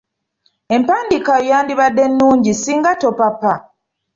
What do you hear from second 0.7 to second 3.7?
Empandiika yo yandibadde nnungi singa topapa.